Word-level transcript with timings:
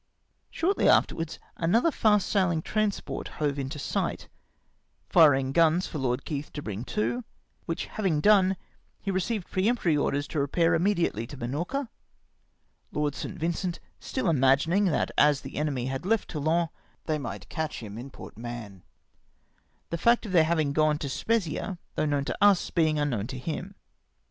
Shortly 0.49 0.89
afterwards 0.89 1.37
another 1.57 1.91
fast 1.91 2.27
saihng 2.33 2.63
transport 2.63 3.27
hove 3.37 3.59
in 3.59 3.69
sight, 3.69 4.29
firing 5.09 5.51
guns 5.51 5.85
for 5.85 5.99
Lord 5.99 6.25
Keith 6.25 6.51
to 6.53 6.63
brmg 6.63 6.87
to, 6.87 7.23
which 7.67 7.85
having 7.85 8.19
done, 8.19 8.57
he 8.99 9.11
received 9.11 9.51
peremptory 9.51 9.95
orders 9.95 10.27
to 10.29 10.39
repair 10.39 10.73
immediately 10.73 11.27
to 11.27 11.37
llinorca; 11.37 11.87
Lord 12.91 13.13
St. 13.13 13.37
Vincent 13.37 13.79
still 13.99 14.25
imagin 14.27 14.73
ing 14.73 14.85
that 14.85 15.11
as 15.19 15.41
the 15.41 15.55
enemy 15.57 15.85
had 15.85 16.03
left 16.03 16.29
Toulon 16.31 16.69
they 17.05 17.19
might 17.19 17.47
catch 17.49 17.81
liim 17.81 17.99
in 17.99 18.09
Port 18.09 18.35
Mahon; 18.35 18.81
the 19.91 19.99
fact 19.99 20.25
of 20.25 20.31
their 20.31 20.45
having 20.45 20.73
gone 20.73 20.97
to 20.97 21.09
Spezzia, 21.09 21.77
though 21.93 22.07
known 22.07 22.25
to 22.25 22.35
us, 22.43 22.71
bemg 22.71 22.99
unknown 22.99 23.27
to 23.27 23.37
him. 23.37 23.75